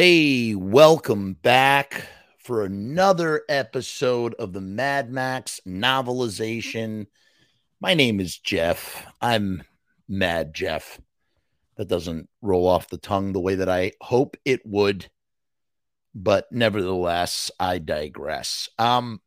[0.00, 2.06] Hey, welcome back
[2.38, 7.08] for another episode of the Mad Max novelization.
[7.80, 9.04] My name is Jeff.
[9.20, 9.64] I'm
[10.08, 11.00] Mad Jeff.
[11.78, 15.10] That doesn't roll off the tongue the way that I hope it would,
[16.14, 18.68] but nevertheless, I digress.
[18.78, 19.20] Um,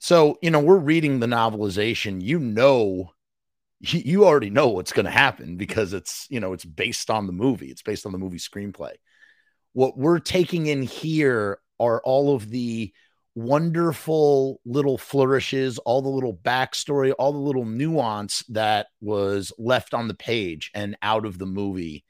[0.00, 2.20] so you know, we're reading the novelization.
[2.20, 3.12] You know,
[3.80, 7.32] you already know what's going to happen because it's you know it's based on the
[7.32, 7.70] movie.
[7.70, 8.96] It's based on the movie screenplay
[9.72, 12.92] what we're taking in here are all of the
[13.34, 20.08] wonderful little flourishes, all the little backstory, all the little nuance that was left on
[20.08, 22.04] the page and out of the movie,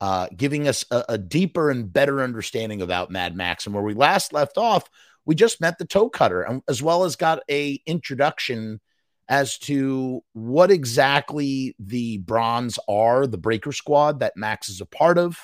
[0.00, 3.66] uh, giving us a, a, deeper and better understanding about Mad Max.
[3.66, 4.88] And where we last left off,
[5.26, 8.80] we just met the toe cutter, and, as well as got a introduction
[9.28, 15.18] as to what exactly the Bronze are, the Breaker Squad that Max is a part
[15.18, 15.38] of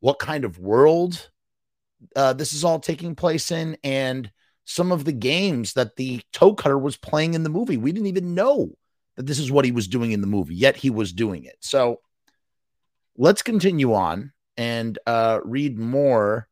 [0.00, 1.30] what kind of world
[2.16, 4.30] uh, this is all taking place in, and
[4.64, 7.76] some of the games that the toe cutter was playing in the movie.
[7.76, 8.70] We didn't even know
[9.16, 11.56] that this is what he was doing in the movie, yet he was doing it.
[11.60, 12.00] So
[13.16, 16.48] let's continue on and uh, read more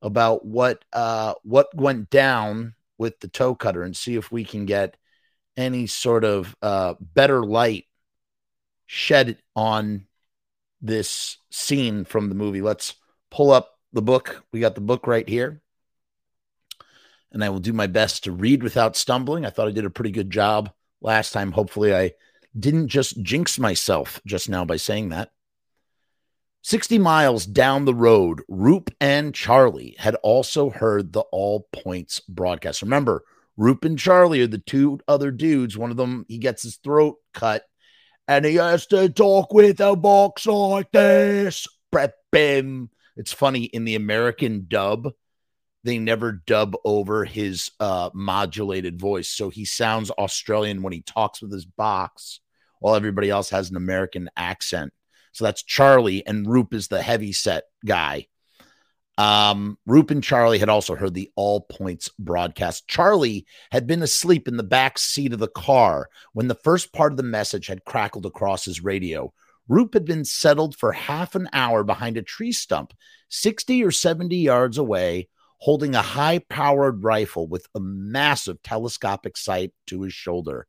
[0.00, 4.64] about what uh, what went down with the toe cutter and see if we can
[4.64, 4.96] get
[5.56, 7.86] any sort of uh, better light
[8.86, 10.06] shed on
[10.80, 12.62] this scene from the movie.
[12.62, 12.94] Let's
[13.30, 14.44] pull up the book.
[14.52, 15.62] We got the book right here.
[17.30, 19.44] And I will do my best to read without stumbling.
[19.44, 20.70] I thought I did a pretty good job
[21.00, 21.52] last time.
[21.52, 22.12] Hopefully, I
[22.58, 25.30] didn't just jinx myself just now by saying that.
[26.62, 32.82] 60 miles down the road, Roop and Charlie had also heard the All Points broadcast.
[32.82, 33.24] Remember,
[33.56, 35.76] Roop and Charlie are the two other dudes.
[35.76, 37.64] One of them, he gets his throat cut
[38.28, 41.66] and he has to talk with a box like this.
[41.90, 42.90] Prep him.
[43.16, 45.08] It's funny in the American dub,
[45.82, 49.28] they never dub over his uh, modulated voice.
[49.28, 52.40] So he sounds Australian when he talks with his box,
[52.80, 54.92] while everybody else has an American accent.
[55.32, 58.26] So that's Charlie, and Roop is the heavy set guy.
[59.18, 62.86] Um, Roop and Charlie had also heard the All Points broadcast.
[62.86, 67.12] Charlie had been asleep in the back seat of the car when the first part
[67.12, 69.32] of the message had crackled across his radio.
[69.66, 72.94] Roop had been settled for half an hour behind a tree stump,
[73.28, 75.28] 60 or 70 yards away,
[75.58, 80.68] holding a high powered rifle with a massive telescopic sight to his shoulder.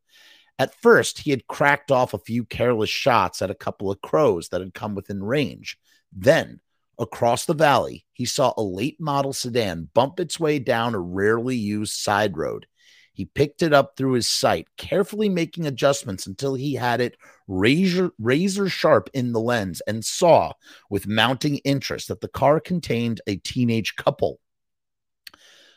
[0.57, 4.49] At first, he had cracked off a few careless shots at a couple of crows
[4.49, 5.77] that had come within range.
[6.11, 6.59] Then,
[6.99, 11.55] Across the valley, he saw a late model sedan bump its way down a rarely
[11.55, 12.67] used side road.
[13.13, 17.17] He picked it up through his sight, carefully making adjustments until he had it
[17.47, 20.51] razor, razor sharp in the lens and saw
[20.89, 24.39] with mounting interest that the car contained a teenage couple.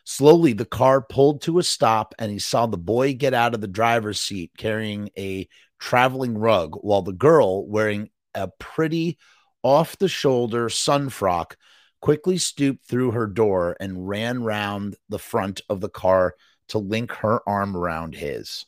[0.05, 3.61] Slowly, the car pulled to a stop, and he saw the boy get out of
[3.61, 9.19] the driver's seat carrying a traveling rug, while the girl, wearing a pretty
[9.63, 11.57] off the shoulder sun frock,
[12.01, 16.35] quickly stooped through her door and ran round the front of the car
[16.69, 18.67] to link her arm around his.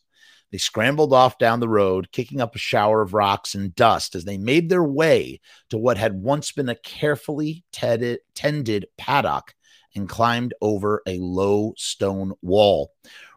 [0.53, 4.25] They scrambled off down the road, kicking up a shower of rocks and dust as
[4.25, 5.41] they made their way
[5.71, 9.55] to what had once been a carefully tended, tended paddock
[9.94, 12.93] and climbed over a low stone wall.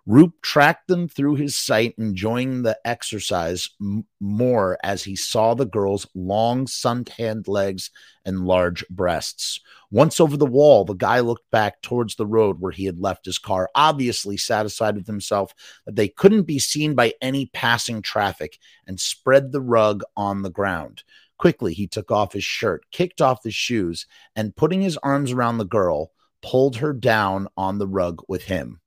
[0.08, 5.66] Roop tracked them through his sight, enjoying the exercise m- more as he saw the
[5.66, 7.92] girl's long, suntanned legs
[8.24, 9.60] and large breasts.
[9.92, 13.26] Once over the wall, the guy looked back towards the road where he had left
[13.26, 15.54] his car, obviously satisfied with himself
[15.86, 20.50] that they couldn't be seen by any passing traffic, and spread the rug on the
[20.50, 21.04] ground.
[21.38, 24.08] Quickly, he took off his shirt, kicked off his shoes,
[24.38, 26.12] and putting his arms around the girl,
[26.42, 28.82] pulled her down on the rug with him.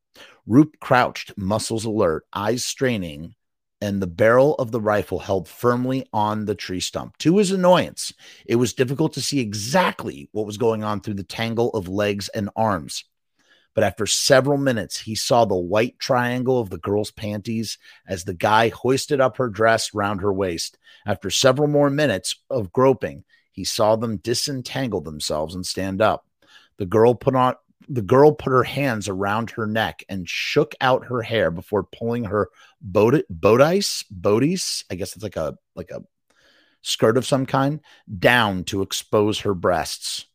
[0.47, 3.35] Roop crouched, muscles alert, eyes straining,
[3.81, 7.17] and the barrel of the rifle held firmly on the tree stump.
[7.19, 8.13] To his annoyance,
[8.45, 12.29] it was difficult to see exactly what was going on through the tangle of legs
[12.31, 13.05] and arms.
[13.75, 18.35] But after several minutes, he saw the white triangle of the girl's panties as the
[18.35, 20.77] guy hoisted up her dress round her waist.
[21.07, 26.27] After several more minutes of groping, he saw them disentangle themselves and stand up.
[26.81, 27.55] The girl put on
[27.89, 32.25] the girl put her hands around her neck and shook out her hair before pulling
[32.25, 32.49] her
[32.81, 36.03] bodice bodice i guess it's like a like a
[36.83, 37.81] skirt of some kind
[38.19, 40.27] down to expose her breasts.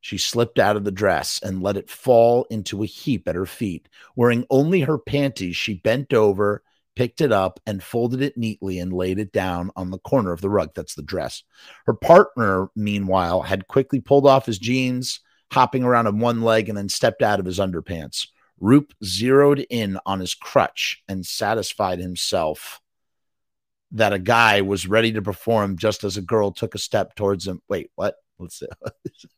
[0.00, 3.46] She slipped out of the dress and let it fall into a heap at her
[3.46, 3.88] feet.
[4.14, 6.62] Wearing only her panties she bent over
[6.94, 10.40] picked it up and folded it neatly and laid it down on the corner of
[10.40, 10.70] the rug.
[10.74, 11.42] That's the dress.
[11.86, 15.20] Her partner meanwhile had quickly pulled off his jeans
[15.52, 18.28] hopping around on one leg and then stepped out of his underpants.
[18.58, 22.80] Roop zeroed in on his crutch and satisfied himself
[23.92, 27.46] that a guy was ready to perform just as a girl took a step towards
[27.46, 27.62] him.
[27.68, 28.16] Wait, what?
[28.38, 28.66] Let's see.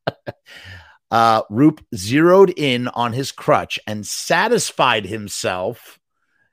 [1.11, 5.99] uh, Roop zeroed in on his crutch and satisfied himself.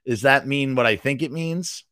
[0.06, 1.85] Does that mean what I think it means?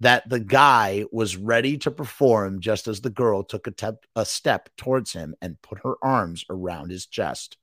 [0.00, 4.26] That the guy was ready to perform just as the girl took a, te- a
[4.26, 7.56] step towards him and put her arms around his chest.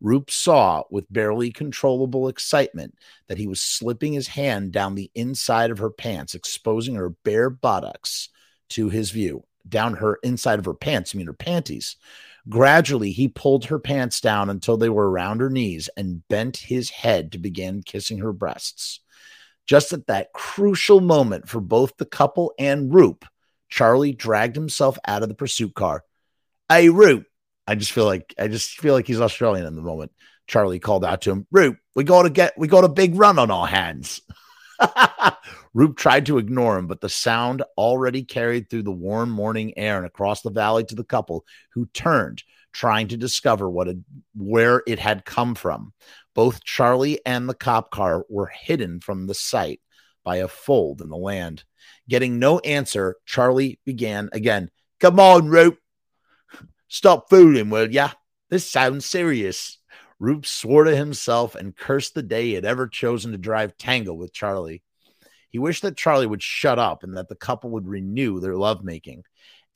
[0.00, 2.94] Roop saw with barely controllable excitement
[3.26, 7.50] that he was slipping his hand down the inside of her pants, exposing her bare
[7.50, 8.28] buttocks
[8.70, 9.44] to his view.
[9.68, 11.96] Down her inside of her pants, I mean her panties.
[12.48, 16.90] Gradually, he pulled her pants down until they were around her knees and bent his
[16.90, 19.00] head to begin kissing her breasts.
[19.68, 23.26] Just at that crucial moment for both the couple and Roop,
[23.68, 26.04] Charlie dragged himself out of the pursuit car.
[26.70, 27.26] Hey, Roop,
[27.66, 30.10] I just feel like I just feel like he's Australian in the moment.
[30.46, 33.38] Charlie called out to him, Roop, we got to get we got a big run
[33.38, 34.22] on our hands.
[35.74, 39.98] Roop tried to ignore him, but the sound already carried through the warm morning air
[39.98, 42.42] and across the valley to the couple, who turned,
[42.78, 43.88] trying to discover what
[44.36, 45.92] where it had come from.
[46.32, 49.80] Both Charlie and the cop car were hidden from the sight
[50.22, 51.64] by a fold in the land.
[52.08, 54.70] Getting no answer, Charlie began again.
[55.00, 55.78] Come on, Roop.
[56.86, 58.10] Stop fooling, will ya?
[58.48, 59.78] This sounds serious.
[60.20, 64.14] Roop swore to himself and cursed the day he had ever chosen to drive tango
[64.14, 64.82] with Charlie.
[65.50, 69.24] He wished that Charlie would shut up and that the couple would renew their lovemaking.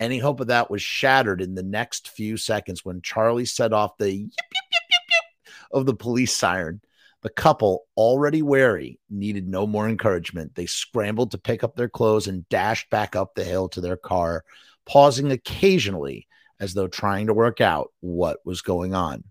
[0.03, 3.97] Any hope of that was shattered in the next few seconds when Charlie set off
[3.99, 6.81] the yip, yip, yip, yip, yip of the police siren.
[7.21, 10.57] The couple, already wary, needed no more encouragement.
[10.57, 13.97] They scrambled to pick up their clothes and dashed back up the hill to their
[13.97, 14.43] car,
[14.87, 16.27] pausing occasionally
[16.59, 19.23] as though trying to work out what was going on.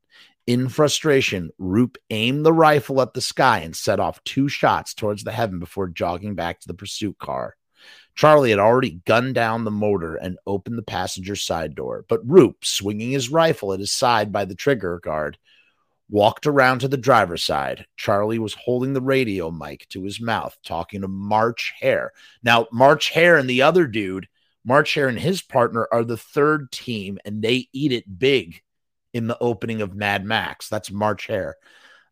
[0.47, 5.25] In frustration, Roop aimed the rifle at the sky and set off two shots towards
[5.25, 7.57] the heaven before jogging back to the pursuit car.
[8.15, 12.63] Charlie had already gunned down the motor and opened the passenger side door, but Roop,
[12.63, 15.37] swinging his rifle at his side by the trigger guard,
[16.09, 17.85] walked around to the driver's side.
[17.95, 22.11] Charlie was holding the radio mic to his mouth, talking to March Hare.
[22.43, 24.27] Now, March Hare and the other dude
[24.63, 28.61] March Hare and his partner are the third team, and they eat it big
[29.13, 30.69] in the opening of Mad Max.
[30.69, 31.55] That's March Hare.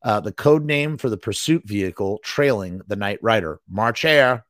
[0.02, 3.60] Uh, the code name for the pursuit vehicle trailing the Night Rider.
[3.70, 4.46] March Hare.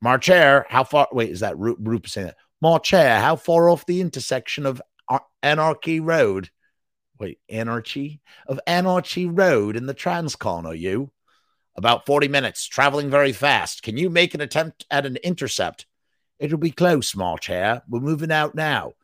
[0.00, 0.66] March Hare.
[0.68, 1.08] How far?
[1.12, 2.36] Wait, is that Roop saying that?
[2.60, 3.20] March Hare.
[3.20, 4.82] How far off the intersection of
[5.42, 6.50] Anarchy Road?
[7.18, 8.20] Wait, Anarchy?
[8.46, 11.10] Of Anarchy Road in the Transcon are you?
[11.76, 13.82] About 40 minutes, traveling very fast.
[13.82, 15.86] Can you make an attempt at an intercept?
[16.38, 17.82] It'll be close, small chair.
[17.88, 18.94] We're moving out now.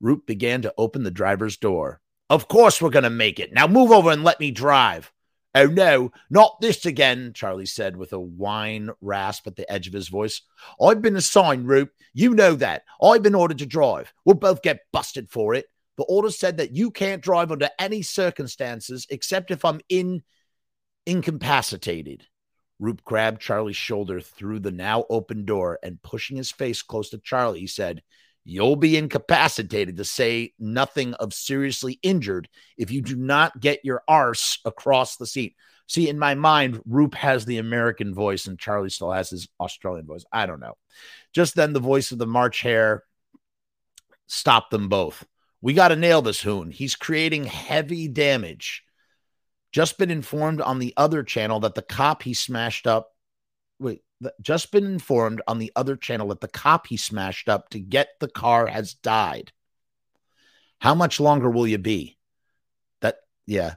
[0.00, 2.00] Roop began to open the driver's door.
[2.30, 3.52] Of course we're going to make it.
[3.52, 5.10] Now move over and let me drive.
[5.54, 9.94] Oh, no, not this again, Charlie said with a whine rasp at the edge of
[9.94, 10.42] his voice.
[10.80, 11.90] I've been assigned, Roop.
[12.12, 12.82] You know that.
[13.02, 14.12] I've been ordered to drive.
[14.24, 15.66] We'll both get busted for it.
[15.96, 20.22] The order said that you can't drive under any circumstances except if I'm in
[21.06, 22.26] incapacitated.
[22.78, 27.18] Roop grabbed Charlie's shoulder through the now open door and pushing his face close to
[27.18, 28.02] Charlie, he said,
[28.50, 34.02] You'll be incapacitated to say nothing of seriously injured if you do not get your
[34.08, 35.54] arse across the seat.
[35.86, 40.06] See, in my mind, Roop has the American voice and Charlie still has his Australian
[40.06, 40.24] voice.
[40.32, 40.78] I don't know.
[41.34, 43.04] Just then, the voice of the March Hare
[44.28, 45.26] stopped them both.
[45.60, 46.70] We got to nail this hoon.
[46.70, 48.82] He's creating heavy damage.
[49.72, 53.10] Just been informed on the other channel that the cop he smashed up.
[53.78, 54.00] Wait,
[54.40, 58.08] just been informed on the other channel that the cop he smashed up to get
[58.20, 59.52] the car has died.
[60.80, 62.18] How much longer will you be?
[63.00, 63.74] That, yeah.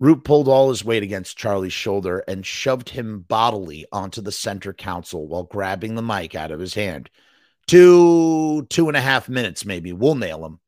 [0.00, 4.72] Roop pulled all his weight against Charlie's shoulder and shoved him bodily onto the center
[4.72, 7.10] console while grabbing the mic out of his hand.
[7.66, 9.92] Two, two and a half minutes, maybe.
[9.92, 10.60] We'll nail him.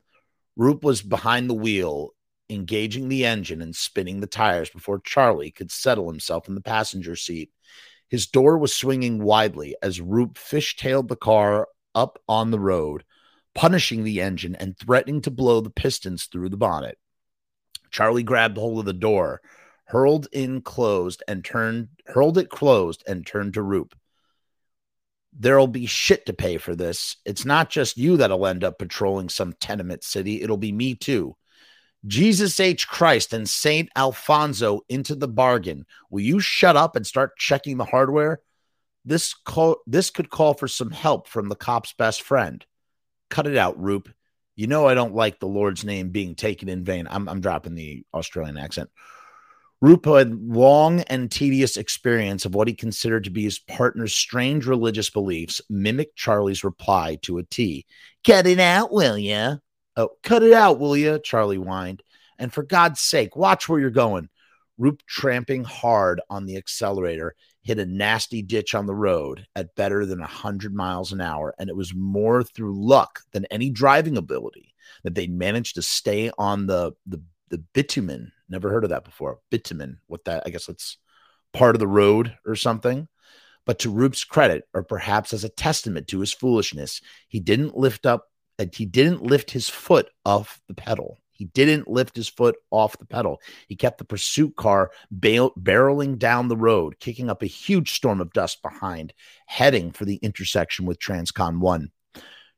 [0.57, 2.11] Roop was behind the wheel,
[2.51, 7.15] engaging the engine and spinning the tires before Charlie could settle himself in the passenger
[7.15, 7.51] seat.
[8.11, 13.05] His door was swinging widely as Roop fishtailed the car up on the road,
[13.55, 16.99] punishing the engine and threatening to blow the pistons through the bonnet.
[17.93, 19.41] Charlie grabbed hold of the door,
[19.85, 23.95] hurled in closed and turned hurled it closed and turned to Roop.
[25.33, 27.17] There'll be shit to pay for this.
[27.25, 30.43] It's not just you that'll end up patrolling some tenement city.
[30.43, 31.37] It'll be me too.
[32.07, 32.89] Jesus H.
[32.89, 35.85] Christ and Saint Alfonso into the bargain.
[36.11, 38.41] Will you shut up and start checking the hardware?
[39.05, 42.65] This call this could call for some help from the cop's best friend.
[43.29, 44.09] Cut it out, Roop.
[44.57, 47.07] You know, I don't like the Lord's name being taken in vain.
[47.11, 48.91] I'm, I'm dropping the Australian accent.
[49.83, 54.67] Rupo had long and tedious experience of what he considered to be his partner's strange
[54.67, 57.87] religious beliefs, mimicked Charlie's reply to a T.
[58.27, 59.57] Cut it out, will ya?
[60.01, 61.19] Oh, cut it out, will you?
[61.19, 62.03] Charlie whined.
[62.39, 64.29] And for God's sake, watch where you're going.
[64.79, 70.07] Roop tramping hard on the accelerator hit a nasty ditch on the road at better
[70.07, 71.55] than 100 miles an hour.
[71.59, 76.31] And it was more through luck than any driving ability that they managed to stay
[76.39, 78.33] on the, the, the bitumen.
[78.49, 79.39] Never heard of that before.
[79.51, 79.99] Bitumen.
[80.07, 80.97] What that, I guess it's
[81.53, 83.09] part of the road or something.
[83.67, 88.07] But to Roop's credit, or perhaps as a testament to his foolishness, he didn't lift
[88.07, 88.30] up,
[88.73, 91.19] he didn't lift his foot off the pedal.
[91.41, 93.41] He didn't lift his foot off the pedal.
[93.67, 98.21] He kept the pursuit car bail- barreling down the road, kicking up a huge storm
[98.21, 99.15] of dust behind,
[99.47, 101.91] heading for the intersection with Transcon 1.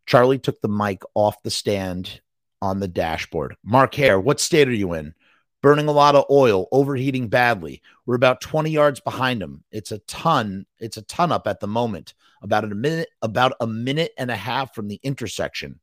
[0.07, 2.21] Charlie took the mic off the stand
[2.61, 3.57] on the dashboard.
[3.63, 5.15] Mark Hare, what state are you in?
[5.63, 7.83] Burning a lot of oil, overheating badly.
[8.05, 9.63] We're about 20 yards behind him.
[9.71, 12.15] It's a ton, it's a ton up at the moment.
[12.43, 15.79] About a minute, about a minute and a half from the intersection.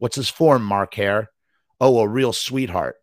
[0.00, 1.28] What's his form, Mark Hare?
[1.78, 2.96] Oh, a real sweetheart.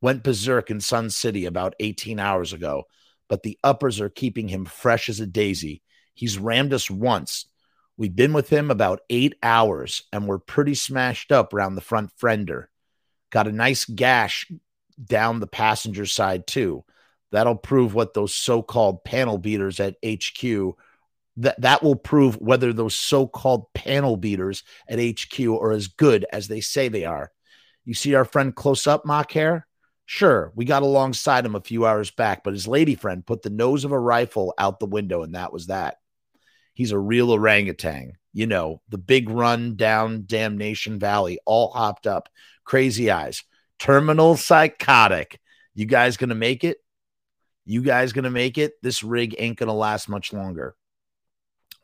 [0.00, 2.82] Went berserk in Sun City about 18 hours ago,
[3.28, 5.82] but the uppers are keeping him fresh as a daisy.
[6.14, 7.46] He's rammed us once.
[7.96, 12.10] We've been with him about eight hours and we're pretty smashed up around the front
[12.18, 12.68] fender.
[13.30, 14.50] Got a nice gash
[15.02, 16.84] down the passenger side, too.
[17.30, 20.74] That'll prove what those so called panel beaters at HQ
[21.38, 26.48] that that will prove whether those so-called panel beaters at HQ are as good as
[26.48, 27.30] they say they are.
[27.84, 29.66] You see our friend close up, mock hair?
[30.04, 33.50] Sure, we got alongside him a few hours back, but his lady friend put the
[33.50, 35.96] nose of a rifle out the window, and that was that.
[36.74, 42.28] He's a real orangutan, you know, the big run down Damnation Valley, all hopped up,
[42.64, 43.42] crazy eyes,
[43.78, 45.40] terminal psychotic.
[45.74, 46.78] You guys gonna make it?
[47.64, 48.74] You guys gonna make it?
[48.82, 50.74] This rig ain't gonna last much longer.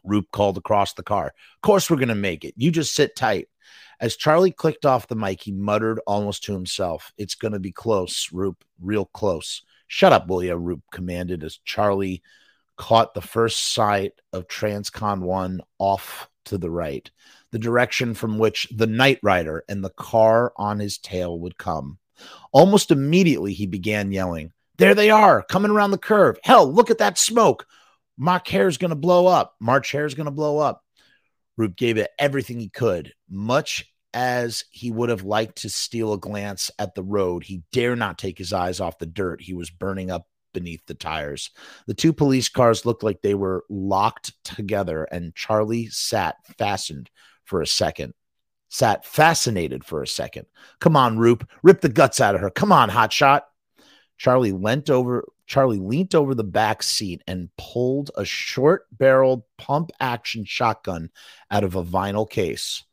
[0.05, 1.27] Roop called across the car.
[1.27, 2.55] Of course, we're gonna make it.
[2.57, 3.49] You just sit tight.
[4.01, 7.73] As Charlie clicked off the mic, he muttered almost to himself, It's going to be
[7.73, 9.63] close, Roop, real close.
[9.89, 10.55] Shut up, will you?
[10.55, 12.23] Roop commanded as Charlie
[12.77, 17.11] caught the first sight of Transcon 1 off to the right,
[17.51, 21.99] the direction from which the Night Rider and the car on his tail would come.
[22.53, 26.39] Almost immediately, he began yelling, There they are, coming around the curve.
[26.45, 27.67] Hell, look at that smoke.
[28.19, 29.55] Mark Hare's going to blow up.
[29.61, 30.83] March Hare's going to blow up.
[31.57, 36.19] Roop gave it everything he could, much as he would have liked to steal a
[36.19, 37.45] glance at the road.
[37.45, 40.95] He dare not take his eyes off the dirt he was burning up beneath the
[40.95, 41.51] tires.
[41.87, 47.11] The two police cars looked like they were locked together, and Charlie sat fastened
[47.45, 48.15] for a second.
[48.69, 50.47] Sat fascinated for a second.
[50.81, 52.51] Come on, Roop, rip the guts out of her.
[52.51, 53.43] Come on, hotshot.
[54.19, 59.91] Charlie leant over Charlie leaned over the back seat and pulled a short barreled pump
[59.99, 61.11] action shotgun
[61.51, 62.85] out of a vinyl case.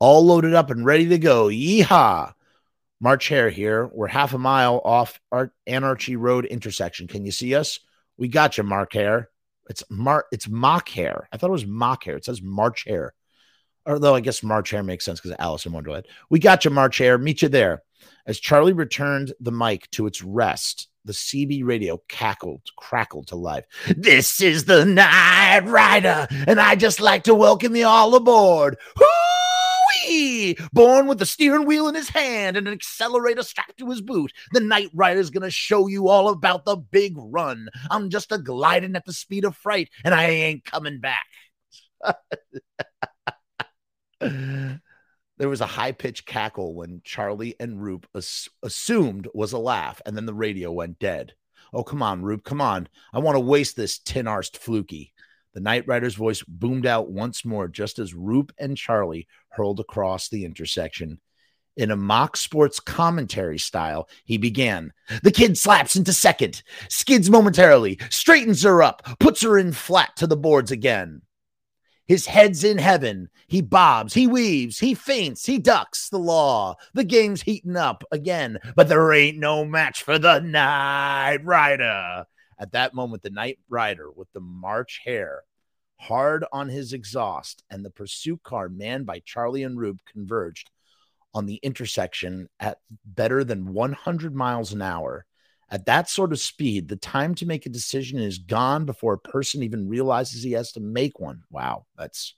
[0.00, 1.46] All loaded up and ready to go.
[1.46, 2.32] Yeehaw!
[3.00, 3.88] March Hare here.
[3.92, 7.06] We're half a mile off our Anarchy Road intersection.
[7.06, 7.78] Can you see us?
[8.16, 9.28] We got you, Mark Hare.
[9.68, 10.26] It's Mark.
[10.32, 11.28] It's Mock Hair.
[11.32, 12.16] I thought it was Mock Hair.
[12.16, 13.14] It says March Hare.
[13.86, 16.06] Although I guess March Hare makes sense because Alice in Wonderland.
[16.30, 17.18] We got you, March Hare.
[17.18, 17.82] Meet you there.
[18.26, 23.64] As Charlie returned the mic to its rest, the CB radio cackled, crackled to life.
[23.96, 28.76] This is the Night Rider, and I just like to welcome you all aboard.
[28.96, 30.56] Hoo-wee!
[30.72, 34.32] Born with the steering wheel in his hand and an accelerator strapped to his boot,
[34.52, 37.68] the Night Rider's gonna show you all about the big run.
[37.90, 41.26] I'm just a gliding at the speed of fright, and I ain't coming back.
[45.38, 50.00] there was a high pitched cackle when Charlie and Roop as- assumed was a laugh,
[50.06, 51.34] and then the radio went dead.
[51.72, 52.88] Oh, come on, Roop, come on.
[53.12, 55.12] I want to waste this tin arsed fluky.
[55.54, 60.28] The Night Rider's voice boomed out once more just as Roop and Charlie hurled across
[60.28, 61.20] the intersection.
[61.76, 64.92] In a mock sports commentary style, he began.
[65.22, 70.26] The kid slaps into second, skids momentarily, straightens her up, puts her in flat to
[70.26, 71.22] the boards again.
[72.06, 73.28] His head's in heaven.
[73.46, 76.76] He bobs, he weaves, he feints, he ducks the law.
[76.94, 82.24] The game's heating up again, but there ain't no match for the Night Rider.
[82.58, 85.42] At that moment, the Night Rider with the March Hare
[86.02, 90.68] hard on his exhaust and the pursuit car manned by Charlie and Roop converged
[91.32, 95.24] on the intersection at better than 100 miles an hour.
[95.72, 99.18] At that sort of speed, the time to make a decision is gone before a
[99.18, 101.44] person even realizes he has to make one.
[101.50, 102.34] Wow, that's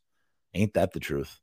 [0.55, 1.41] ain't that the truth?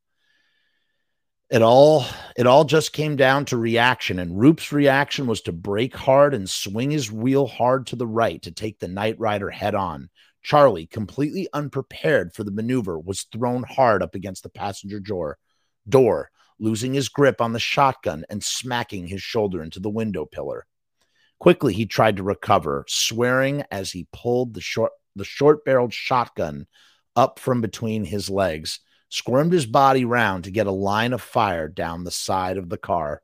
[1.50, 2.06] It all
[2.38, 6.50] it all just came down to reaction, and Roop's reaction was to brake hard and
[6.50, 10.10] swing his wheel hard to the right to take the Night Rider head on.
[10.44, 15.38] Charlie, completely unprepared for the maneuver, was thrown hard up against the passenger door,
[15.90, 20.66] door, losing his grip on the shotgun and smacking his shoulder into the window pillar.
[21.42, 26.68] Quickly, he tried to recover, swearing as he pulled the short the short-barreled shotgun
[27.16, 28.80] up from between his legs
[29.10, 32.78] squirmed his body round to get a line of fire down the side of the
[32.78, 33.24] car.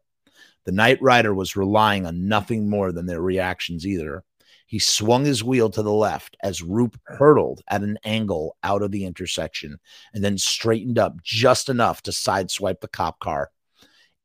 [0.65, 4.23] The Night Rider was relying on nothing more than their reactions either.
[4.65, 8.89] He swung his wheel to the left as Roop hurtled at an angle out of
[8.89, 9.77] the intersection
[10.15, 13.51] and then straightened up just enough to sideswipe the cop car.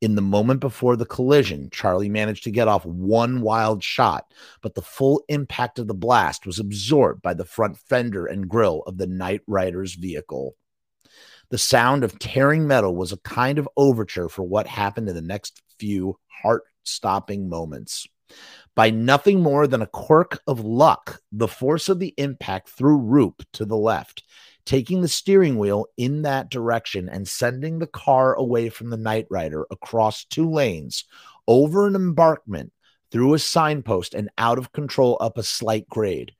[0.03, 4.75] In the moment before the collision, Charlie managed to get off one wild shot, but
[4.75, 8.97] the full impact of the blast was absorbed by the front fender and grill of
[8.97, 10.57] the Night Rider's vehicle.
[11.51, 15.21] The sound of tearing metal was a kind of overture for what happened in the
[15.21, 18.05] next few heart stopping moments.
[18.75, 23.41] By nothing more than a quirk of luck, the force of the impact threw Roop
[23.53, 24.23] to the left,
[24.65, 29.27] taking the steering wheel in that direction and sending the car away from the Night
[29.29, 31.05] Rider across two lanes,
[31.47, 32.71] over an embankment,
[33.11, 36.33] through a signpost, and out of control up a slight grade.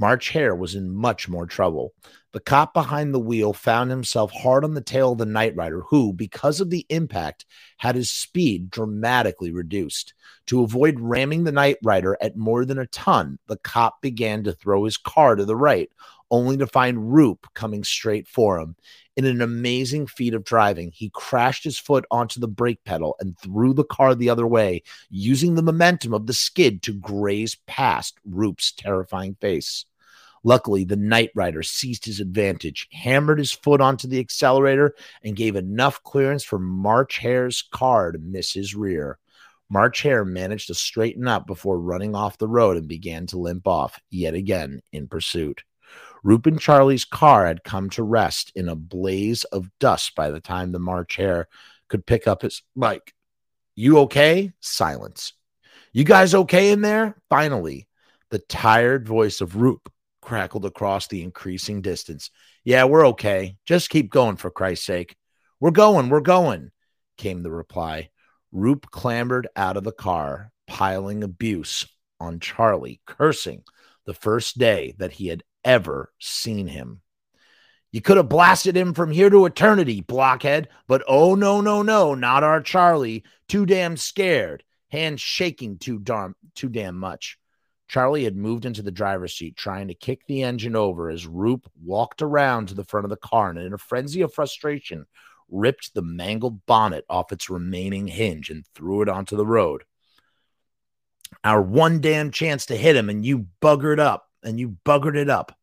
[0.00, 1.92] March Hare was in much more trouble.
[2.32, 5.80] The cop behind the wheel found himself hard on the tail of the Night Rider,
[5.88, 7.46] who, because of the impact,
[7.78, 10.14] had his speed dramatically reduced.
[10.46, 14.52] To avoid ramming the Night Rider at more than a ton, the cop began to
[14.52, 15.90] throw his car to the right,
[16.30, 18.76] only to find Roop coming straight for him.
[19.16, 23.38] In an amazing feat of driving, he crashed his foot onto the brake pedal and
[23.38, 28.18] threw the car the other way, using the momentum of the skid to graze past
[28.24, 29.84] Roop's terrifying face.
[30.44, 34.94] Luckily, the Night Rider seized his advantage, hammered his foot onto the accelerator,
[35.24, 39.18] and gave enough clearance for March Hare's car to miss his rear.
[39.70, 43.66] March Hare managed to straighten up before running off the road and began to limp
[43.66, 45.62] off, yet again in pursuit.
[46.22, 50.40] Roop and Charlie's car had come to rest in a blaze of dust by the
[50.40, 51.48] time the March Hare
[51.88, 53.14] could pick up his bike.
[53.74, 54.52] You okay?
[54.60, 55.34] Silence.
[55.92, 57.16] You guys okay in there?
[57.28, 57.86] Finally,
[58.30, 62.30] the tired voice of Roop crackled across the increasing distance.
[62.64, 63.56] Yeah, we're okay.
[63.64, 65.16] Just keep going for Christ's sake.
[65.60, 66.70] We're going, we're going,
[67.16, 68.10] came the reply.
[68.52, 71.86] Roop clambered out of the car, piling abuse
[72.20, 73.62] on Charlie, cursing
[74.06, 77.00] the first day that he had ever seen him.
[77.90, 82.14] You could have blasted him from here to eternity, blockhead, but oh no, no, no,
[82.14, 83.24] not our Charlie.
[83.48, 87.38] Too damn scared, hands shaking too darn too damn much.
[87.88, 91.70] Charlie had moved into the driver's seat, trying to kick the engine over as Roop
[91.82, 95.06] walked around to the front of the car and, in a frenzy of frustration,
[95.48, 99.84] ripped the mangled bonnet off its remaining hinge and threw it onto the road.
[101.42, 105.30] Our one damn chance to hit him, and you buggered up and you buggered it
[105.30, 105.56] up.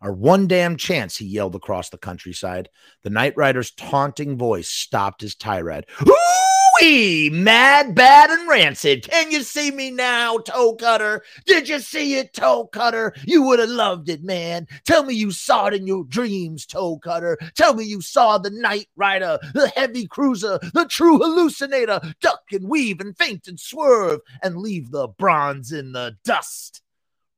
[0.00, 2.68] Our one damn chance, he yelled across the countryside.
[3.04, 5.86] The Night Rider's taunting voice stopped his tirade.
[6.02, 7.30] Ooh-wee!
[7.30, 9.08] Mad, bad, and rancid.
[9.08, 11.22] Can you see me now, toe cutter?
[11.46, 13.14] Did you see it, toe cutter?
[13.24, 14.66] You would have loved it, man.
[14.84, 17.38] Tell me you saw it in your dreams, toe cutter.
[17.54, 22.68] Tell me you saw the Night Rider, the heavy cruiser, the true hallucinator, duck and
[22.68, 26.82] weave and feint and swerve and leave the bronze in the dust.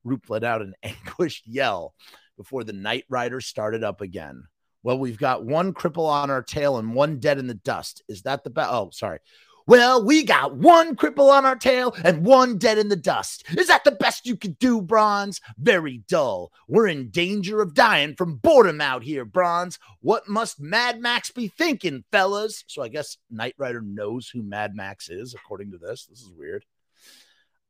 [0.05, 1.93] Roop let out an anguished yell
[2.37, 4.45] before the Night Rider started up again.
[4.83, 8.03] Well, we've got one cripple on our tail and one dead in the dust.
[8.07, 8.69] Is that the best?
[8.71, 9.19] Oh, sorry.
[9.67, 13.45] Well, we got one cripple on our tail and one dead in the dust.
[13.57, 15.41] Is that the best you could do, Bronze?
[15.57, 16.51] Very dull.
[16.67, 19.79] We're in danger of dying from boredom out here, Bronze.
[20.01, 22.63] What must Mad Max be thinking, fellas?
[22.67, 26.05] So I guess Night Rider knows who Mad Max is, according to this.
[26.05, 26.63] This is weird.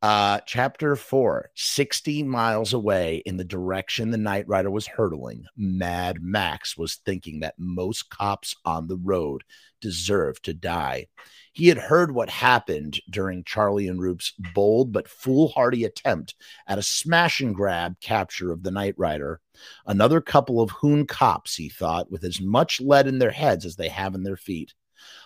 [0.02, 6.18] Uh, chapter four 60 miles away in the direction the Night Rider was hurtling, Mad
[6.20, 9.42] Max was thinking that most cops on the road
[9.80, 11.06] deserved to die.
[11.52, 16.34] He had heard what happened during Charlie and Roop's bold but foolhardy attempt
[16.66, 19.40] at a smash and grab capture of the Night Rider.
[19.86, 23.76] Another couple of hoon cops, he thought, with as much lead in their heads as
[23.76, 24.74] they have in their feet.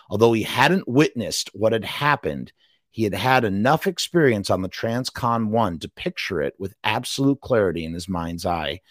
[0.09, 2.53] Although he hadn't witnessed what had happened,
[2.91, 7.85] he had had enough experience on the Transcon 1 to picture it with absolute clarity
[7.85, 8.81] in his mind's eye.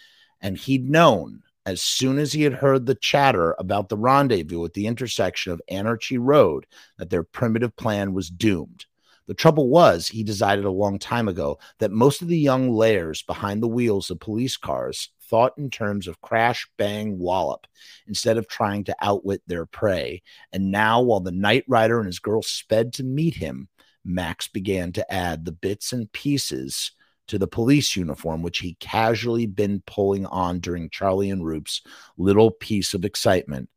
[0.41, 4.73] And he'd known as soon as he had heard the chatter about the rendezvous at
[4.73, 6.65] the intersection of Anarchy Road
[6.97, 8.85] that their primitive plan was doomed.
[9.27, 13.21] The trouble was, he decided a long time ago that most of the young layers
[13.21, 17.65] behind the wheels of police cars thought in terms of crash, bang, wallop
[18.07, 20.21] instead of trying to outwit their prey.
[20.51, 23.69] And now, while the night rider and his girl sped to meet him,
[24.03, 26.91] Max began to add the bits and pieces
[27.27, 31.81] to the police uniform, which he casually been pulling on during Charlie and Roop's
[32.17, 33.69] little piece of excitement.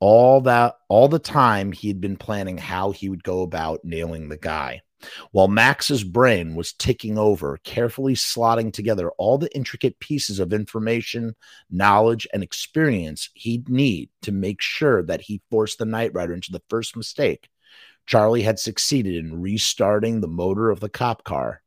[0.00, 4.28] All that, all the time, he had been planning how he would go about nailing
[4.28, 4.80] the guy.
[5.32, 11.34] While Max's brain was ticking over, carefully slotting together all the intricate pieces of information,
[11.70, 16.52] knowledge, and experience he'd need to make sure that he forced the Night Rider into
[16.52, 17.48] the first mistake,
[18.06, 21.62] Charlie had succeeded in restarting the motor of the cop car.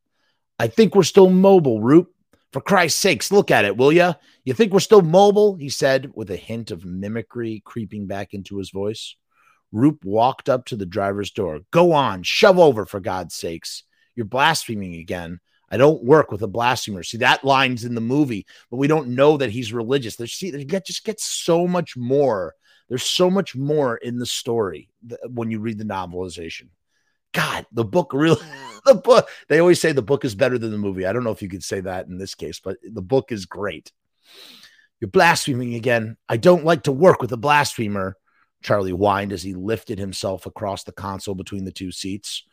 [0.60, 2.12] I think we're still mobile, Roop.
[2.52, 4.14] For Christ's sakes, look at it, will you?
[4.46, 5.56] You think we're still mobile?
[5.56, 9.16] He said with a hint of mimicry creeping back into his voice.
[9.74, 11.60] Roop walked up to the driver's door.
[11.72, 13.84] Go on, shove over for God's sakes.
[14.16, 15.42] You're blaspheming again.
[15.70, 17.04] I don't work with a blasphemer.
[17.04, 20.16] See, that line's in the movie, but we don't know that he's religious.
[20.16, 22.54] See, there just gets so much more.
[22.90, 24.90] There's so much more in the story
[25.28, 26.70] when you read the novelization.
[27.34, 28.80] God, the book really, mm.
[28.86, 31.06] the book, they always say the book is better than the movie.
[31.06, 33.46] I don't know if you could say that in this case, but the book is
[33.46, 33.92] great.
[35.00, 36.18] You're blaspheming again.
[36.30, 38.16] I don't like to work with a blasphemer.
[38.64, 42.44] Charlie whined as he lifted himself across the console between the two seats.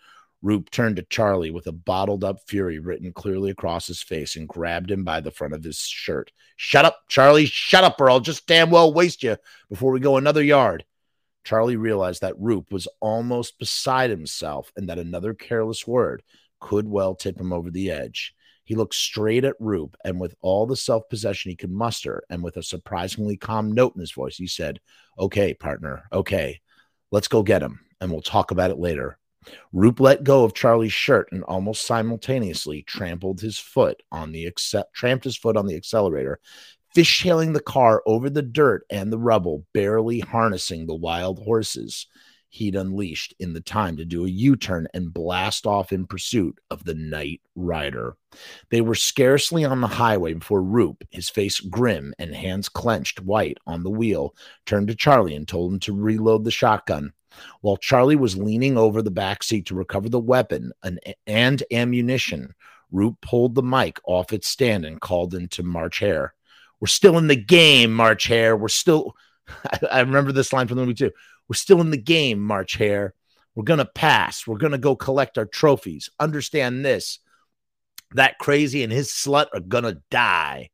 [0.43, 4.49] Roop turned to Charlie with a bottled up fury written clearly across his face and
[4.49, 6.33] grabbed him by the front of his shirt.
[6.57, 7.47] Shut up, Charlie.
[7.47, 9.37] Shut up, or I'll just damn well waste you
[9.69, 10.85] before we go another yard.
[11.45, 16.23] Charlie realized that Roop was almost beside himself and that another careless word
[16.61, 18.35] could well tip him over the edge.
[18.65, 22.43] He looked straight at Roop, and with all the self possession he could muster, and
[22.43, 24.81] with a surprisingly calm note in his voice, he said,
[25.19, 26.61] Okay, partner, okay,
[27.11, 29.19] let's go get him, and we'll talk about it later.
[29.73, 34.95] Roop let go of Charlie's shirt and almost simultaneously trampled his foot on the accept,
[34.95, 36.41] tramped his foot on the accelerator,
[36.95, 42.07] fishtailing the car over the dirt and the rubble, barely harnessing the wild horses
[42.53, 46.59] he'd unleashed in the time to do a U turn and blast off in pursuit
[46.71, 48.15] of the night rider.
[48.69, 53.57] They were scarcely on the highway before Roop, his face grim and hands clenched white
[53.67, 54.35] on the wheel,
[54.67, 57.15] turned to Charlie and told him to reload the shotgun.
[57.61, 62.55] While Charlie was leaning over the back seat to recover the weapon and, and ammunition,
[62.91, 66.35] Roop pulled the mic off its stand and called into March Hare.
[66.81, 68.57] We're still in the game, March Hare.
[68.57, 69.15] We're still.
[69.91, 71.13] I remember this line from the movie too.
[71.49, 73.15] We're still in the game, March Hare.
[73.55, 74.47] We're going to pass.
[74.47, 76.11] We're going to go collect our trophies.
[76.19, 77.19] Understand this
[78.15, 80.71] that crazy and his slut are going to die.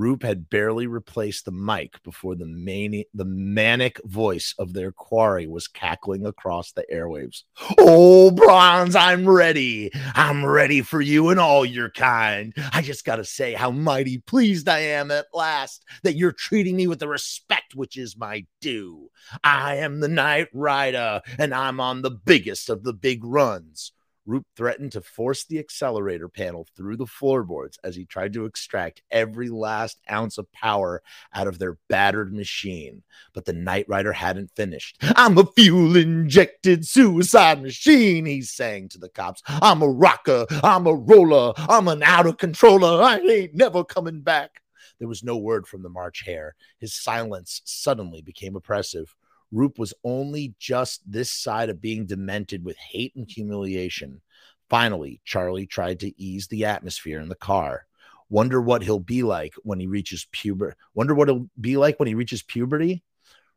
[0.00, 5.46] Roop had barely replaced the mic before the mani- the manic voice of their quarry
[5.46, 7.42] was cackling across the airwaves.
[7.76, 9.90] Oh, Bronze, I'm ready.
[10.14, 12.54] I'm ready for you and all your kind.
[12.72, 16.76] I just got to say how mighty pleased I am at last that you're treating
[16.76, 19.10] me with the respect which is my due.
[19.44, 23.92] I am the Night Rider, and I'm on the biggest of the big runs.
[24.26, 29.02] Roop threatened to force the accelerator panel through the floorboards as he tried to extract
[29.10, 31.02] every last ounce of power
[31.34, 33.02] out of their battered machine.
[33.32, 34.98] But the Night Rider hadn't finished.
[35.16, 39.42] I'm a fuel injected suicide machine, he sang to the cops.
[39.46, 43.02] I'm a rocker, I'm a roller, I'm an out of controller.
[43.02, 44.60] I ain't never coming back.
[44.98, 46.54] There was no word from the March Hare.
[46.78, 49.16] His silence suddenly became oppressive.
[49.52, 54.20] Roop was only just this side of being demented with hate and humiliation.
[54.68, 57.86] Finally, Charlie tried to ease the atmosphere in the car.
[58.28, 60.76] Wonder what he'll be like when he reaches puberty.
[60.94, 63.02] Wonder what he'll be like when he reaches puberty.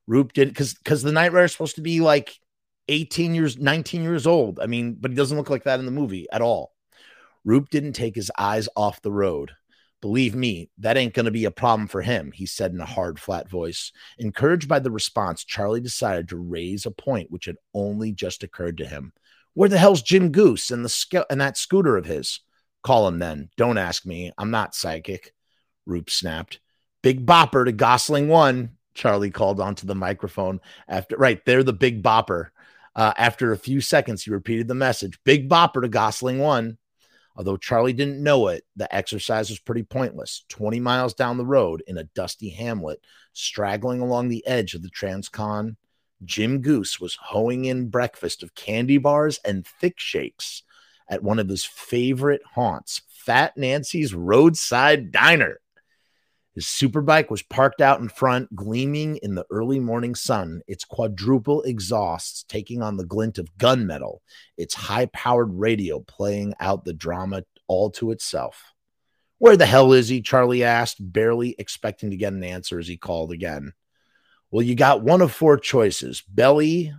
[0.08, 2.39] Roop did because because the Night Rider is supposed to be like
[2.88, 4.60] 18 years, 19 years old.
[4.60, 6.73] I mean, but he doesn't look like that in the movie at all.
[7.45, 9.51] Roop didn't take his eyes off the road.
[10.04, 12.86] Believe me, that ain't going to be a problem for him, he said in a
[12.86, 13.94] hard, flat voice.
[14.20, 18.80] Encouraged by the response, Charlie decided to raise a point which had only just occurred
[18.80, 19.13] to him.
[19.54, 22.42] Where the hell's Jim Goose and the sc- and that scooter of his?
[22.82, 23.50] Call him then.
[23.56, 24.34] Don't ask me.
[24.38, 25.34] I'm not psychic.
[25.86, 26.60] Roop snapped.
[27.02, 28.72] Big bopper to Gosling one.
[28.96, 32.50] Charlie called onto the microphone after right there, the big bopper.
[32.94, 35.18] Uh, after a few seconds, he repeated the message.
[35.24, 36.78] Big bopper to Gosling one.
[37.36, 40.46] Although Charlie didn't know it, the exercise was pretty pointless.
[40.50, 43.00] 20 miles down the road in a dusty hamlet,
[43.34, 45.76] straggling along the edge of the Transcon,
[46.24, 50.63] Jim Goose was hoeing in breakfast of candy bars and thick shakes
[51.10, 55.60] at one of his favorite haunts, Fat Nancy's Roadside Diner.
[56.56, 61.63] His superbike was parked out in front, gleaming in the early morning sun, its quadruple
[61.63, 64.20] exhausts taking on the glint of gunmetal,
[64.56, 68.72] its high powered radio playing out the drama all to itself.
[69.39, 70.22] Where the hell is he?
[70.22, 73.74] Charlie asked, barely expecting to get an answer as he called again.
[74.52, 76.94] Well, you got one of four choices belly,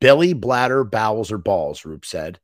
[0.00, 2.40] belly, bladder, bowels, or balls, Roop said.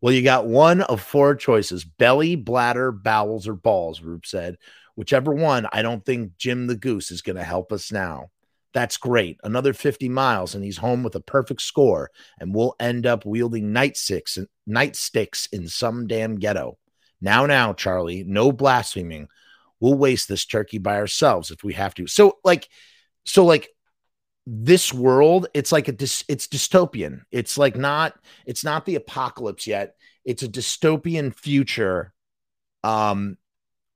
[0.00, 4.56] Well, you got one of four choices belly, bladder, bowels, or balls, Roop said.
[4.96, 8.30] Whichever one, I don't think Jim the Goose is going to help us now.
[8.72, 9.38] That's great.
[9.44, 13.72] Another 50 miles, and he's home with a perfect score, and we'll end up wielding
[13.72, 16.76] nightsticks and nightsticks in some damn ghetto.
[17.20, 19.28] Now, now, Charlie, no blaspheming.
[19.80, 22.06] We'll waste this turkey by ourselves if we have to.
[22.06, 22.68] So, like,
[23.24, 23.68] so like
[24.46, 27.22] this world, it's like a dis- it's dystopian.
[27.30, 28.14] It's like not
[28.46, 29.96] it's not the apocalypse yet.
[30.24, 32.12] It's a dystopian future
[32.82, 33.38] um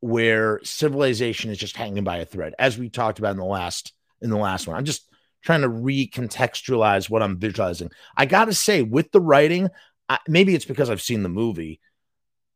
[0.01, 3.93] where civilization is just hanging by a thread, as we talked about in the last
[4.21, 4.77] in the last one.
[4.77, 5.09] I'm just
[5.43, 7.91] trying to recontextualize what I'm visualizing.
[8.17, 9.69] I got to say, with the writing,
[10.09, 11.81] I, maybe it's because I've seen the movie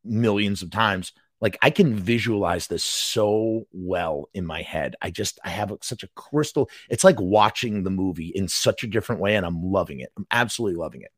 [0.05, 1.13] millions of times.
[1.41, 4.95] Like I can visualize this so well in my head.
[5.03, 6.71] I just I have such a crystal.
[6.89, 10.11] It's like watching the movie in such a different way, and I'm loving it.
[10.17, 11.11] I'm absolutely loving it.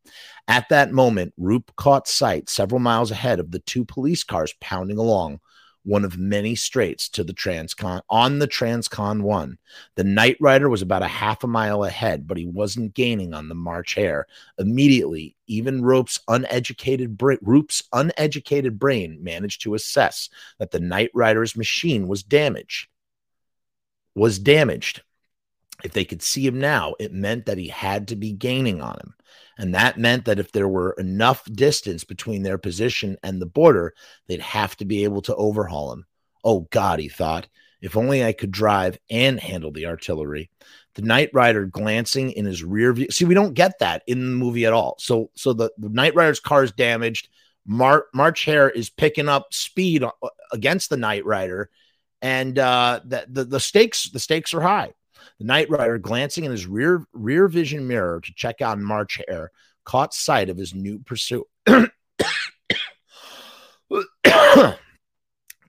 [0.48, 4.96] At that moment, Roop caught sight several miles ahead of the two police cars pounding
[4.96, 5.40] along
[5.84, 9.58] one of many straights to the Transcon on the Transcon one.
[9.94, 13.48] The Night Rider was about a half a mile ahead, but he wasn't gaining on
[13.48, 14.26] the March Hare.
[14.58, 17.36] Immediately, even Rope's uneducated bra-
[17.92, 22.88] uneducated brain managed to assess that the Night Rider's machine was damaged.
[24.14, 25.02] Was damaged.
[25.82, 28.94] If they could see him now, it meant that he had to be gaining on
[28.94, 29.14] him.
[29.58, 33.94] And that meant that if there were enough distance between their position and the border,
[34.26, 36.06] they'd have to be able to overhaul him.
[36.42, 37.46] Oh, God, he thought.
[37.80, 40.50] If only I could drive and handle the artillery.
[40.94, 43.10] The Night Rider glancing in his rear view.
[43.10, 44.96] See, we don't get that in the movie at all.
[44.98, 47.28] So, so the, the Night Rider's car is damaged.
[47.66, 50.10] Mar- March Hare is picking up speed uh,
[50.52, 51.70] against the Night Rider,
[52.20, 54.92] and uh, the, the the stakes the stakes are high.
[55.38, 59.50] The Night Rider, glancing in his rear rear vision mirror to check out March Hare,
[59.84, 61.46] caught sight of his new pursuit.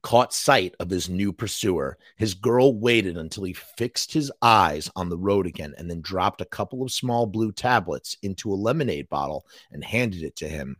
[0.02, 1.98] caught sight of his new pursuer.
[2.16, 6.42] His girl waited until he fixed his eyes on the road again and then dropped
[6.42, 10.78] a couple of small blue tablets into a lemonade bottle and handed it to him.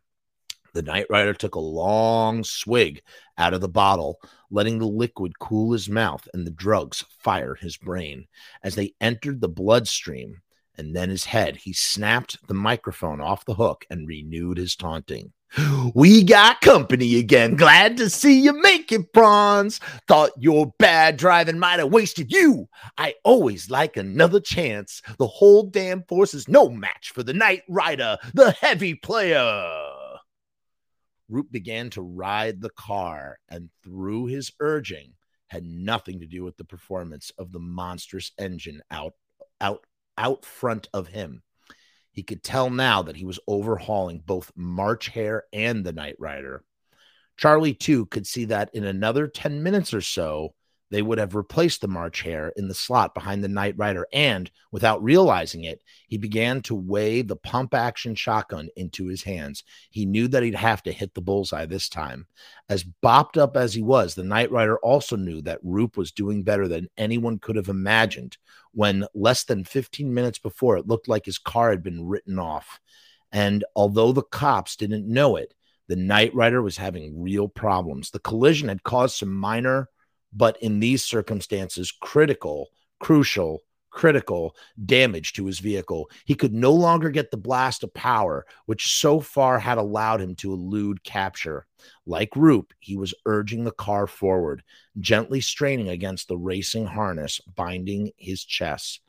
[0.76, 3.02] The Night Rider took a long swig
[3.38, 4.20] out of the bottle,
[4.52, 8.28] letting the liquid cool his mouth and the drugs fire his brain.
[8.62, 10.42] As they entered the bloodstream
[10.78, 15.32] and then his head, he snapped the microphone off the hook and renewed his taunting.
[15.96, 17.56] We got company again.
[17.56, 19.80] Glad to see you make it, Bronze.
[20.10, 22.68] Thought your bad driving might have wasted you.
[22.98, 25.02] I always like another chance.
[25.20, 29.85] The whole damn force is no match for the Night Rider, the heavy player.
[31.30, 35.14] Roop began to ride the car, and through his urging,
[35.48, 39.14] had nothing to do with the performance of the monstrous engine out
[39.62, 39.86] out
[40.18, 41.42] out front of him.
[42.12, 46.64] He could tell now that he was overhauling both March Hare and the Night Rider.
[47.38, 50.54] Charlie, too, could see that in another 10 minutes or so,
[50.92, 54.06] they would have replaced the March Hare in the slot behind the Night Rider.
[54.14, 59.64] And without realizing it, he began to weigh the pump action shotgun into his hands.
[59.90, 62.28] He knew that he'd have to hit the bullseye this time.
[62.70, 66.44] As bopped up as he was, the Night Rider also knew that Roop was doing
[66.44, 68.38] better than anyone could have imagined
[68.72, 72.80] when less than 15 minutes before it looked like his car had been written off.
[73.32, 75.54] And although the cops didn't know it,
[75.88, 78.10] the Night Rider was having real problems.
[78.10, 79.90] The collision had caused some minor
[80.36, 82.70] but in these circumstances, critical,
[83.00, 83.64] crucial,
[83.96, 84.54] critical
[84.86, 86.10] damage to his vehicle.
[86.26, 90.36] He could no longer get the blast of power, which so far had allowed him
[90.36, 91.66] to elude capture.
[92.06, 94.64] Like Roop, he was urging the car forward,
[95.00, 99.00] gently straining against the racing harness binding his chest,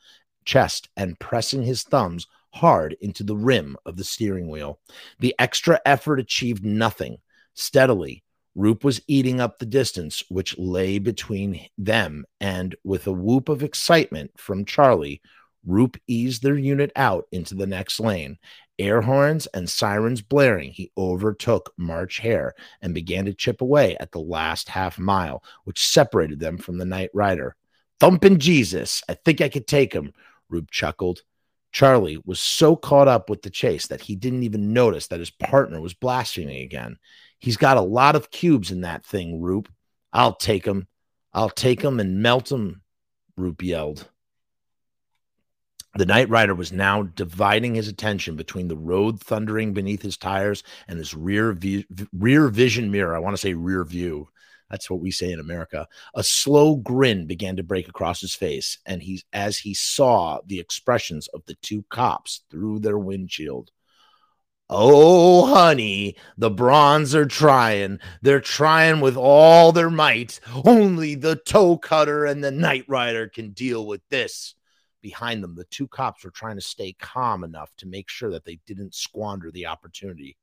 [0.45, 4.79] chest and pressing his thumbs hard into the rim of the steering wheel.
[5.19, 7.19] The extra effort achieved nothing.
[7.55, 8.23] Steadily,
[8.57, 13.63] Roop was eating up the distance which lay between them, and with a whoop of
[13.63, 15.21] excitement from Charlie,
[15.67, 18.39] Roop eased their unit out into the next lane.
[18.79, 24.11] Air horns and sirens blaring, he overtook March Hare and began to chip away at
[24.13, 27.57] the last half mile, which separated them from the Night Rider.
[28.01, 30.15] Thumping Jesus, I think I could take him,
[30.49, 31.21] Roop chuckled.
[31.73, 35.31] Charlie was so caught up with the chase that he didn't even notice that his
[35.31, 36.97] partner was blaspheming again.
[37.47, 39.69] He's got a lot of cubes in that thing, Roop.
[40.13, 40.89] I'll take him.
[41.33, 42.83] I'll take him and melt him,
[43.37, 44.11] Roop yelled.
[45.95, 50.65] The Night Rider was now dividing his attention between the road thundering beneath his tires
[50.89, 53.15] and his rear view, rear vision mirror.
[53.15, 54.29] I want to say rear view.
[54.69, 55.87] That's what we say in America.
[56.17, 60.59] A slow grin began to break across his face, and he, as he saw the
[60.59, 63.71] expressions of the two cops through their windshield.
[64.69, 68.01] Oh, honey, the bronze are trying.
[68.23, 70.41] They're trying with all their might.
[70.65, 74.57] Only the toe cutter and the night rider can deal with this
[75.07, 78.45] behind them, the two cops were trying to stay calm enough to make sure that
[78.45, 80.37] they didn't squander the opportunity.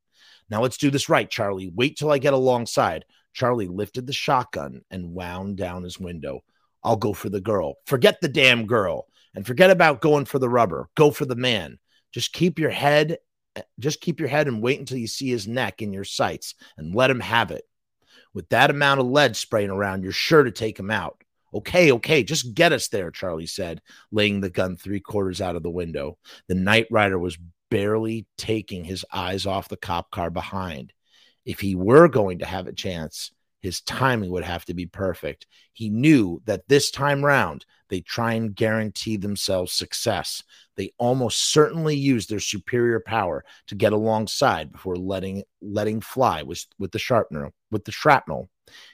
[0.49, 1.69] Now let's do this right, Charlie.
[1.75, 3.03] Wait till I get alongside.
[3.33, 6.45] Charlie lifted the shotgun and wound down his window.
[6.81, 7.75] I'll go for the girl.
[7.87, 10.87] Forget the damn girl and forget about going for the rubber.
[10.95, 11.77] Go for the man.
[12.13, 13.17] Just keep your head
[13.55, 16.55] Eh, just keep your head and wait until you see his neck in your sights
[16.77, 17.63] and let him have it.
[18.33, 21.23] With that amount of lead spraying around, you're sure to take him out.
[21.53, 25.61] Okay, okay, just get us there, Charlie said, laying the gun three quarters out of
[25.61, 26.17] the window.
[26.47, 27.37] The night rider was
[27.69, 30.93] barely taking his eyes off the cop car behind.
[31.45, 33.31] If he were going to have a chance,
[33.63, 35.47] his timing would have to be perfect.
[35.71, 40.43] He knew that this time round, they try and guarantee themselves success.
[40.75, 46.65] They almost certainly use their superior power to get alongside before letting letting fly with,
[46.77, 48.49] with the sharpener, with the shrapnel.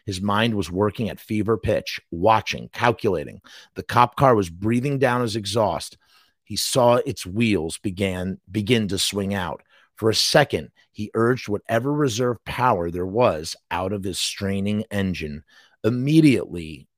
[0.06, 3.42] His mind was working at fever pitch, watching, calculating.
[3.74, 5.98] The cop car was breathing down his exhaust.
[6.44, 9.64] He saw its wheels began begin to swing out.
[9.96, 15.46] For a second, he urged whatever reserve power there was out of his straining engine,
[15.86, 16.90] immediately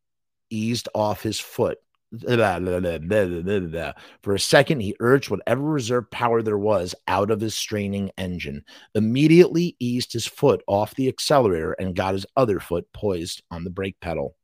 [0.50, 1.78] eased off his foot
[2.12, 8.64] for a second, he urged whatever reserve power there was out of his straining engine,
[8.96, 13.70] immediately eased his foot off the accelerator, and got his other foot poised on the
[13.70, 14.36] brake pedal.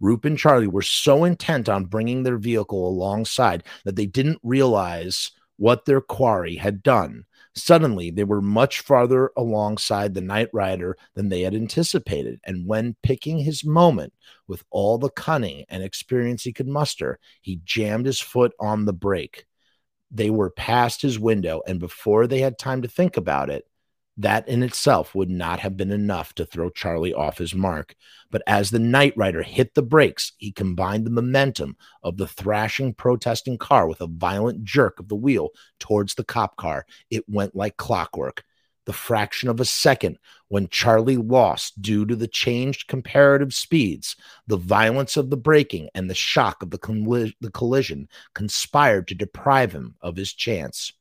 [0.00, 5.30] Roop and Charlie were so intent on bringing their vehicle alongside that they didn't realize
[5.56, 7.26] what their quarry had done.
[7.56, 12.96] Suddenly, they were much farther alongside the Night Rider than they had anticipated, and when
[13.02, 14.12] picking his moment
[14.48, 18.92] with all the cunning and experience he could muster, he jammed his foot on the
[18.92, 19.46] brake.
[20.10, 23.64] They were past his window, and before they had time to think about it,
[24.16, 27.94] that in itself would not have been enough to throw Charlie off his mark.
[28.30, 32.94] But as the Night Rider hit the brakes, he combined the momentum of the thrashing,
[32.94, 35.50] protesting car with a violent jerk of the wheel
[35.80, 36.86] towards the cop car.
[37.10, 38.44] It went like clockwork.
[38.86, 44.14] The fraction of a second when Charlie lost due to the changed comparative speeds,
[44.46, 49.14] the violence of the braking, and the shock of the, colli- the collision conspired to
[49.14, 50.92] deprive him of his chance.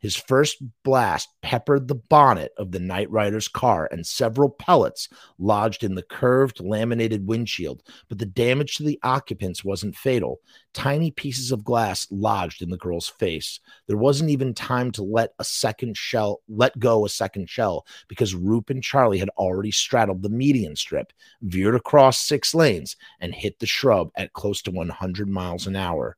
[0.00, 5.08] His first blast peppered the bonnet of the Night Rider's car, and several pellets
[5.38, 7.82] lodged in the curved, laminated windshield.
[8.08, 10.40] But the damage to the occupants wasn't fatal.
[10.72, 13.58] Tiny pieces of glass lodged in the girl's face.
[13.88, 18.36] There wasn't even time to let a second shell, let go a second shell, because
[18.36, 23.58] Roop and Charlie had already straddled the median strip, veered across six lanes, and hit
[23.58, 26.17] the shrub at close to 100 miles an hour.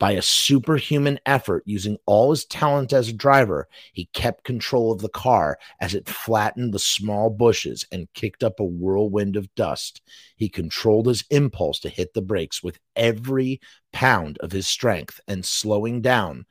[0.00, 5.02] By a superhuman effort, using all his talent as a driver, he kept control of
[5.02, 10.00] the car as it flattened the small bushes and kicked up a whirlwind of dust.
[10.36, 13.60] He controlled his impulse to hit the brakes with every
[13.92, 16.46] pound of his strength and slowing down,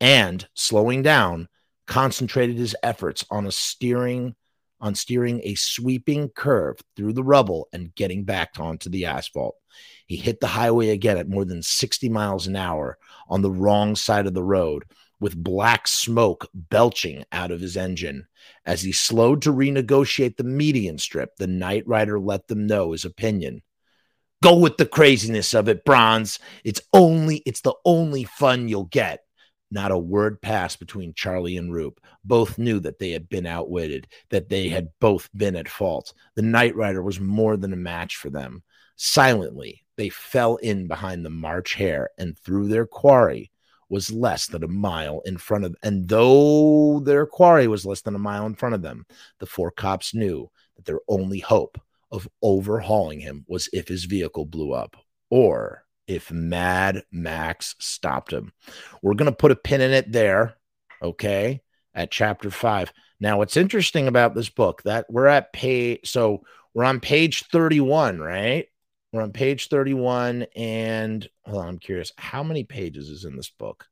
[0.00, 1.48] and slowing down,
[1.88, 4.36] concentrated his efforts on a steering
[4.84, 9.56] on steering a sweeping curve through the rubble and getting back onto the asphalt.
[10.06, 13.96] He hit the highway again at more than 60 miles an hour on the wrong
[13.96, 14.84] side of the road
[15.20, 18.26] with black smoke belching out of his engine.
[18.66, 23.06] As he slowed to renegotiate the median strip, the night rider let them know his
[23.06, 23.62] opinion.
[24.42, 26.38] Go with the craziness of it, Bronze.
[26.62, 29.23] It's only it's the only fun you'll get.
[29.70, 32.00] Not a word passed between Charlie and Roop.
[32.24, 36.12] Both knew that they had been outwitted, that they had both been at fault.
[36.34, 38.62] The Night Rider was more than a match for them.
[38.96, 43.50] Silently, they fell in behind the March Hare and through their quarry
[43.88, 48.14] was less than a mile in front of and though their quarry was less than
[48.14, 49.04] a mile in front of them
[49.38, 54.46] the four cops knew that their only hope of overhauling him was if his vehicle
[54.46, 54.96] blew up
[55.30, 58.52] or if mad max stopped him
[59.02, 60.54] we're going to put a pin in it there
[61.02, 61.60] okay
[61.94, 66.42] at chapter 5 now what's interesting about this book that we're at page so
[66.74, 68.68] we're on page 31 right
[69.14, 72.10] we're on page 31, and hold on, I'm curious.
[72.18, 73.86] How many pages is in this book?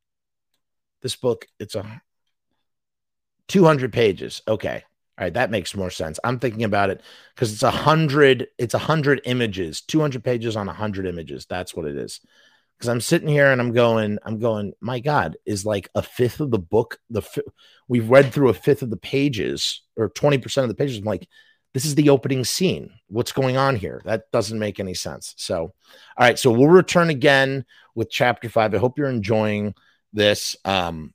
[1.00, 2.02] This book, it's a
[3.46, 4.42] 200 pages.
[4.48, 4.82] Okay.
[5.22, 6.18] All right, that makes more sense.
[6.24, 7.00] I'm thinking about it
[7.32, 11.46] because it's a hundred, it's a hundred images, 200 pages on a hundred images.
[11.48, 12.20] That's what it is.
[12.76, 16.40] Because I'm sitting here and I'm going, I'm going, my God, is like a fifth
[16.40, 16.98] of the book.
[17.08, 17.22] The
[17.86, 20.98] we've read through a fifth of the pages or 20% of the pages.
[20.98, 21.28] I'm like,
[21.72, 22.90] this is the opening scene.
[23.06, 24.02] What's going on here?
[24.04, 25.34] That doesn't make any sense.
[25.36, 25.72] So, all
[26.18, 26.36] right.
[26.36, 27.64] So we'll return again
[27.94, 28.74] with chapter five.
[28.74, 29.74] I hope you're enjoying
[30.12, 30.56] this.
[30.64, 31.14] Um,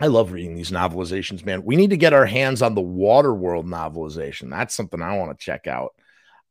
[0.00, 1.64] I love reading these novelizations, man.
[1.64, 4.48] We need to get our hands on the Waterworld novelization.
[4.48, 5.94] That's something I want to check out.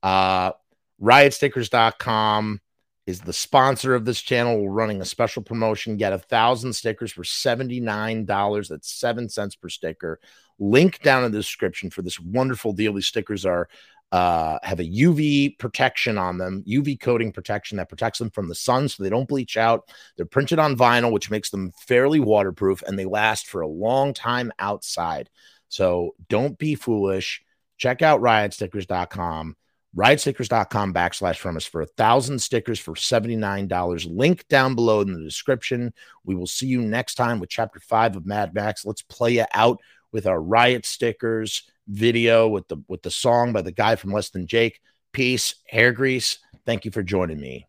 [0.03, 0.51] Uh,
[1.01, 2.59] riotstickers.com
[3.05, 4.61] is the sponsor of this channel.
[4.61, 5.95] We're running a special promotion.
[5.95, 8.67] Get a thousand stickers for $79.
[8.67, 10.19] That's seven cents per sticker.
[10.59, 12.93] Link down in the description for this wonderful deal.
[12.93, 13.69] These stickers are
[14.11, 18.55] uh, have a UV protection on them, UV coating protection that protects them from the
[18.55, 19.89] sun so they don't bleach out.
[20.15, 24.13] They're printed on vinyl, which makes them fairly waterproof and they last for a long
[24.13, 25.29] time outside.
[25.67, 27.41] So don't be foolish.
[27.77, 29.57] Check out riotstickers.com,
[29.95, 34.07] riotstickers.com backslash frumess for a thousand stickers for $79.
[34.09, 35.93] Link down below in the description.
[36.23, 38.85] We will see you next time with chapter five of Mad Max.
[38.85, 39.79] Let's play it out
[40.13, 44.29] with our riot stickers video with the with the song by the guy from Less
[44.29, 44.79] Than Jake.
[45.13, 46.39] Peace, hair grease.
[46.65, 47.66] Thank you for joining me.